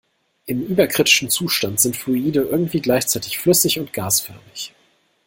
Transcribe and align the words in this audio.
Im 0.47 0.65
überkritischen 0.65 1.29
Zustand 1.29 1.79
sind 1.79 1.95
Fluide 1.95 2.41
irgendwie 2.41 2.81
gleichzeitig 2.81 3.37
flüssig 3.37 3.79
und 3.79 3.93
gasförmig. 3.93 4.73